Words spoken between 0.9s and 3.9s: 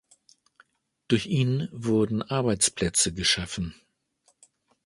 Durch ihn wurden Arbeitsplätze geschaffen.